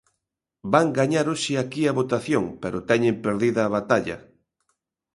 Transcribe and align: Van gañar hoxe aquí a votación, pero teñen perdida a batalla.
Van 0.73 0.87
gañar 0.99 1.25
hoxe 1.31 1.53
aquí 1.63 1.83
a 1.87 1.97
votación, 1.99 2.43
pero 2.61 2.85
teñen 2.89 3.15
perdida 3.25 3.61
a 3.63 3.73
batalla. 3.77 4.17